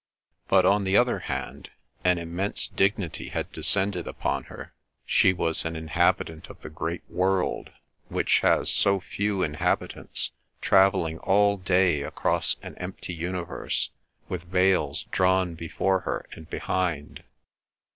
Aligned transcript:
But, 0.47 0.65
on 0.65 0.83
the 0.83 0.97
other 0.97 1.19
hand, 1.19 1.69
an 2.03 2.17
immense 2.17 2.67
dignity 2.67 3.29
had 3.29 3.51
descended 3.51 4.07
upon 4.07 4.45
her; 4.45 4.73
she 5.05 5.31
was 5.31 5.63
an 5.63 5.75
inhabitant 5.75 6.49
of 6.49 6.59
the 6.61 6.71
great 6.71 7.03
world, 7.07 7.69
which 8.09 8.39
has 8.39 8.71
so 8.71 8.99
few 8.99 9.43
inhabitants, 9.43 10.31
travelling 10.59 11.19
all 11.19 11.55
day 11.57 12.01
across 12.01 12.55
an 12.63 12.73
empty 12.79 13.13
universe, 13.13 13.91
with 14.27 14.45
veils 14.45 15.03
drawn 15.11 15.53
before 15.53 15.99
her 15.99 16.25
and 16.33 16.49
behind. 16.49 17.23